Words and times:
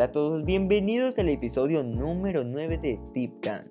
Hola 0.00 0.08
a 0.08 0.12
todos, 0.12 0.44
bienvenidos 0.44 1.18
al 1.18 1.28
episodio 1.28 1.84
número 1.84 2.42
9 2.42 2.78
de 2.78 2.98
Steve 3.10 3.34
Can. 3.42 3.64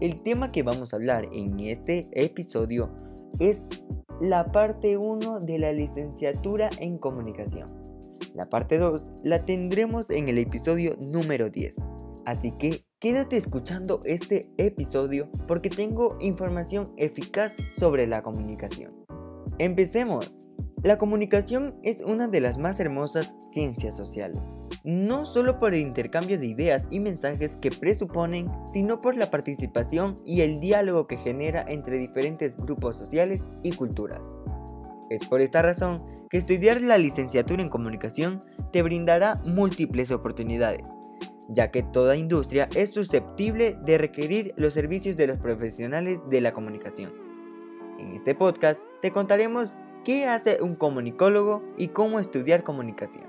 El 0.00 0.20
tema 0.22 0.50
que 0.50 0.64
vamos 0.64 0.92
a 0.92 0.96
hablar 0.96 1.28
en 1.32 1.60
este 1.60 2.08
episodio 2.10 2.90
es 3.38 3.64
la 4.20 4.44
parte 4.44 4.96
1 4.96 5.38
de 5.38 5.58
la 5.60 5.72
licenciatura 5.72 6.68
en 6.80 6.98
comunicación. 6.98 7.68
La 8.34 8.46
parte 8.46 8.76
2 8.76 9.06
la 9.22 9.44
tendremos 9.44 10.10
en 10.10 10.28
el 10.28 10.38
episodio 10.38 10.96
número 10.98 11.48
10. 11.48 11.76
Así 12.26 12.50
que 12.50 12.82
quédate 12.98 13.36
escuchando 13.36 14.02
este 14.04 14.50
episodio 14.56 15.30
porque 15.46 15.70
tengo 15.70 16.18
información 16.20 16.92
eficaz 16.96 17.54
sobre 17.78 18.08
la 18.08 18.22
comunicación. 18.22 19.04
Empecemos. 19.58 20.40
La 20.82 20.96
comunicación 20.96 21.76
es 21.84 22.00
una 22.00 22.26
de 22.26 22.40
las 22.40 22.58
más 22.58 22.80
hermosas 22.80 23.32
ciencias 23.52 23.96
sociales, 23.96 24.40
no 24.84 25.24
solo 25.24 25.58
por 25.58 25.74
el 25.74 25.80
intercambio 25.80 26.38
de 26.38 26.46
ideas 26.46 26.88
y 26.90 27.00
mensajes 27.00 27.56
que 27.56 27.70
presuponen, 27.70 28.46
sino 28.72 29.00
por 29.00 29.16
la 29.16 29.30
participación 29.30 30.16
y 30.24 30.42
el 30.42 30.60
diálogo 30.60 31.06
que 31.06 31.16
genera 31.16 31.64
entre 31.68 31.98
diferentes 31.98 32.56
grupos 32.56 32.98
sociales 32.98 33.40
y 33.62 33.72
culturas. 33.72 34.20
Es 35.10 35.26
por 35.26 35.40
esta 35.40 35.62
razón 35.62 35.98
que 36.28 36.36
estudiar 36.36 36.82
la 36.82 36.98
licenciatura 36.98 37.62
en 37.62 37.68
comunicación 37.68 38.40
te 38.72 38.82
brindará 38.82 39.36
múltiples 39.46 40.10
oportunidades, 40.10 40.86
ya 41.48 41.70
que 41.70 41.82
toda 41.82 42.16
industria 42.16 42.68
es 42.76 42.90
susceptible 42.90 43.76
de 43.84 43.96
requerir 43.96 44.52
los 44.56 44.74
servicios 44.74 45.16
de 45.16 45.26
los 45.26 45.38
profesionales 45.38 46.20
de 46.28 46.40
la 46.42 46.52
comunicación. 46.52 47.12
En 47.98 48.12
este 48.12 48.34
podcast 48.34 48.82
te 49.00 49.10
contaremos 49.10 49.74
qué 50.04 50.26
hace 50.26 50.62
un 50.62 50.76
comunicólogo 50.76 51.62
y 51.76 51.88
cómo 51.88 52.20
estudiar 52.20 52.62
comunicación. 52.62 53.27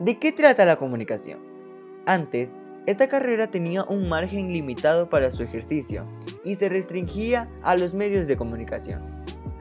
¿De 0.00 0.18
qué 0.18 0.32
trata 0.32 0.64
la 0.64 0.76
comunicación? 0.76 1.38
Antes, 2.04 2.52
esta 2.86 3.08
carrera 3.08 3.50
tenía 3.50 3.84
un 3.84 4.08
margen 4.08 4.52
limitado 4.52 5.08
para 5.08 5.30
su 5.30 5.44
ejercicio 5.44 6.04
y 6.44 6.56
se 6.56 6.68
restringía 6.68 7.48
a 7.62 7.76
los 7.76 7.94
medios 7.94 8.26
de 8.26 8.36
comunicación. 8.36 9.02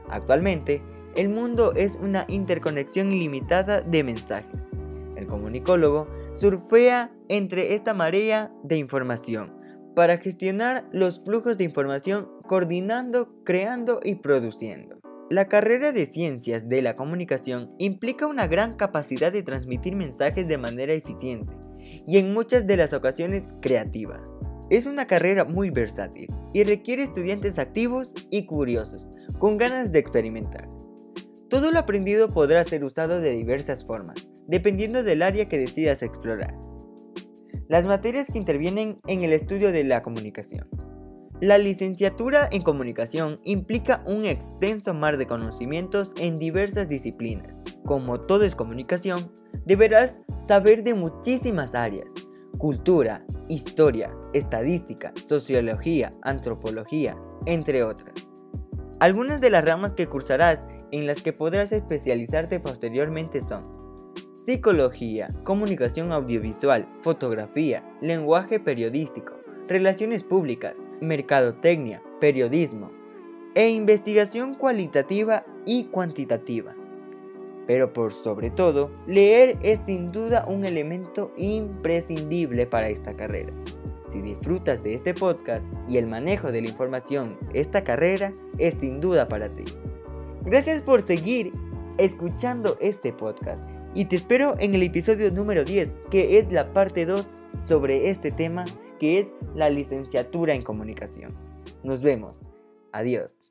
Actualmente, 0.09 0.81
el 1.15 1.29
mundo 1.29 1.73
es 1.75 1.95
una 2.01 2.25
interconexión 2.27 3.11
ilimitada 3.11 3.81
de 3.81 4.03
mensajes. 4.03 4.67
El 5.15 5.27
comunicólogo 5.27 6.07
surfea 6.33 7.11
entre 7.29 7.75
esta 7.75 7.93
marea 7.93 8.51
de 8.63 8.77
información 8.77 9.53
para 9.95 10.17
gestionar 10.17 10.89
los 10.91 11.21
flujos 11.23 11.59
de 11.59 11.65
información 11.65 12.27
coordinando, 12.47 13.29
creando 13.43 13.99
y 14.03 14.15
produciendo. 14.15 14.97
La 15.29 15.47
carrera 15.47 15.93
de 15.93 16.05
ciencias 16.05 16.67
de 16.67 16.81
la 16.81 16.95
comunicación 16.97 17.73
implica 17.79 18.27
una 18.27 18.45
gran 18.47 18.75
capacidad 18.75 19.31
de 19.31 19.41
transmitir 19.41 19.95
mensajes 19.95 20.47
de 20.47 20.57
manera 20.57 20.91
eficiente 20.93 21.49
y 22.05 22.17
en 22.17 22.33
muchas 22.33 22.67
de 22.67 22.75
las 22.75 22.91
ocasiones 22.91 23.55
creativa. 23.61 24.21
Es 24.69 24.85
una 24.85 25.07
carrera 25.07 25.45
muy 25.45 25.69
versátil 25.69 26.27
y 26.53 26.63
requiere 26.63 27.03
estudiantes 27.03 27.57
activos 27.57 28.13
y 28.31 28.45
curiosos, 28.45 29.07
con 29.39 29.57
ganas 29.57 29.91
de 29.93 29.99
experimentar. 29.99 30.67
Todo 31.49 31.71
lo 31.71 31.79
aprendido 31.79 32.29
podrá 32.29 32.63
ser 32.65 32.83
usado 32.83 33.21
de 33.21 33.31
diversas 33.31 33.85
formas, 33.85 34.27
dependiendo 34.47 35.03
del 35.03 35.21
área 35.21 35.47
que 35.47 35.57
decidas 35.57 36.03
explorar. 36.03 36.53
Las 37.69 37.85
materias 37.85 38.27
que 38.31 38.37
intervienen 38.37 38.99
en 39.07 39.23
el 39.23 39.31
estudio 39.31 39.71
de 39.71 39.85
la 39.85 40.01
comunicación. 40.01 40.67
La 41.41 41.57
licenciatura 41.57 42.47
en 42.51 42.61
comunicación 42.61 43.37
implica 43.43 44.03
un 44.05 44.25
extenso 44.25 44.93
mar 44.93 45.17
de 45.17 45.27
conocimientos 45.27 46.13
en 46.17 46.37
diversas 46.37 46.87
disciplinas. 46.87 47.53
Como 47.85 48.21
todo 48.21 48.45
es 48.45 48.55
comunicación, 48.55 49.31
deberás 49.65 50.21
saber 50.39 50.83
de 50.83 50.93
muchísimas 50.93 51.75
áreas. 51.75 52.07
Cultura, 52.57 53.25
historia, 53.49 54.15
estadística, 54.31 55.11
sociología, 55.25 56.11
antropología, 56.21 57.17
entre 57.45 57.83
otras. 57.83 58.13
Algunas 58.99 59.41
de 59.41 59.49
las 59.49 59.65
ramas 59.65 59.93
que 59.93 60.07
cursarás 60.07 60.69
en 60.91 61.07
las 61.07 61.21
que 61.21 61.33
podrás 61.33 61.71
especializarte 61.71 62.59
posteriormente 62.59 63.41
son 63.41 63.63
psicología, 64.35 65.29
comunicación 65.43 66.11
audiovisual, 66.11 66.87
fotografía, 66.99 67.83
lenguaje 68.01 68.59
periodístico, 68.59 69.33
relaciones 69.67 70.23
públicas, 70.23 70.75
mercadotecnia, 71.01 72.01
periodismo 72.19 72.91
e 73.55 73.69
investigación 73.69 74.55
cualitativa 74.55 75.45
y 75.65 75.85
cuantitativa. 75.85 76.75
Pero 77.67 77.93
por 77.93 78.11
sobre 78.11 78.49
todo, 78.49 78.91
leer 79.07 79.57
es 79.61 79.79
sin 79.85 80.11
duda 80.11 80.45
un 80.47 80.65
elemento 80.65 81.31
imprescindible 81.37 82.65
para 82.65 82.89
esta 82.89 83.13
carrera. 83.13 83.53
Si 84.09 84.21
disfrutas 84.21 84.83
de 84.83 84.93
este 84.93 85.13
podcast 85.13 85.65
y 85.87 85.97
el 85.97 86.07
manejo 86.07 86.51
de 86.51 86.61
la 86.61 86.69
información, 86.69 87.37
esta 87.53 87.83
carrera 87.83 88.33
es 88.57 88.75
sin 88.75 88.99
duda 88.99 89.27
para 89.27 89.49
ti. 89.49 89.63
Gracias 90.43 90.81
por 90.81 91.01
seguir 91.01 91.53
escuchando 91.97 92.77
este 92.79 93.13
podcast 93.13 93.63
y 93.95 94.05
te 94.05 94.15
espero 94.15 94.55
en 94.59 94.73
el 94.73 94.83
episodio 94.83 95.31
número 95.31 95.63
10, 95.63 95.93
que 96.09 96.37
es 96.37 96.51
la 96.51 96.73
parte 96.73 97.05
2 97.05 97.27
sobre 97.63 98.09
este 98.09 98.31
tema 98.31 98.65
que 98.99 99.19
es 99.19 99.31
la 99.55 99.69
licenciatura 99.69 100.53
en 100.53 100.61
comunicación. 100.61 101.33
Nos 101.83 102.01
vemos. 102.01 102.39
Adiós. 102.91 103.42